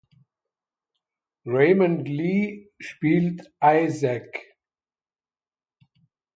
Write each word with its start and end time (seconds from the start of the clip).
Raymond 1.45 2.07
Lee 2.07 2.71
spielt 2.79 3.53
Isaac. 3.63 4.35